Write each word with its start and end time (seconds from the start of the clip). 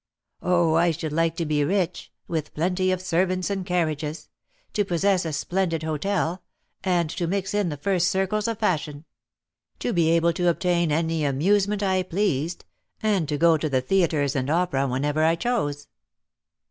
"Oh, 0.41 0.73
I 0.73 0.89
should 0.89 1.13
like 1.13 1.35
to 1.35 1.45
be 1.45 1.63
rich, 1.63 2.11
with 2.27 2.55
plenty 2.55 2.91
of 2.91 2.99
servants 2.99 3.51
and 3.51 3.63
carriages; 3.63 4.29
to 4.73 4.83
possess 4.83 5.25
a 5.25 5.31
splendid 5.31 5.83
hôtel, 5.83 6.39
and 6.83 7.07
to 7.11 7.27
mix 7.27 7.53
in 7.53 7.69
the 7.69 7.77
first 7.77 8.07
circles 8.07 8.47
of 8.47 8.57
fashion; 8.57 9.05
to 9.77 9.93
be 9.93 10.09
able 10.09 10.33
to 10.33 10.47
obtain 10.49 10.91
any 10.91 11.23
amusement 11.23 11.83
I 11.83 12.01
pleased, 12.01 12.65
and 13.03 13.29
to 13.29 13.37
go 13.37 13.57
to 13.57 13.69
the 13.69 13.79
theatres 13.79 14.35
and 14.35 14.49
opera 14.49 14.87
whenever 14.87 15.23
I 15.23 15.35
chose." 15.35 15.85